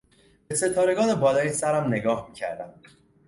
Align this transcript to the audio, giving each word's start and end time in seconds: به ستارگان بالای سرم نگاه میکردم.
به 0.47 0.55
ستارگان 0.55 1.15
بالای 1.19 1.49
سرم 1.53 1.87
نگاه 1.93 2.27
میکردم. 2.27 2.73